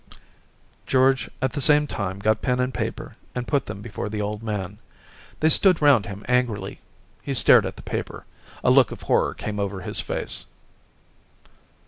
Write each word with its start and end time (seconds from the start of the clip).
George 0.87 1.29
at 1.43 1.53
the 1.53 1.61
same 1.61 1.85
time 1.85 2.17
got 2.17 2.41
pen 2.41 2.59
and 2.59 2.73
paper 2.73 3.17
and 3.35 3.47
put 3.47 3.67
them 3.67 3.83
before 3.83 4.09
the 4.09 4.19
old 4.19 4.41
man. 4.41 4.79
They 5.41 5.49
stood 5.49 5.79
round 5.79 6.07
him 6.07 6.25
angrily. 6.27 6.79
He 7.21 7.35
stared 7.35 7.67
at 7.67 7.75
the 7.75 7.83
paper; 7.83 8.25
a 8.63 8.71
look 8.71 8.91
of 8.91 9.03
horror 9.03 9.35
came 9.35 9.59
over 9.59 9.81
his 9.81 9.99
face. 9.99 10.47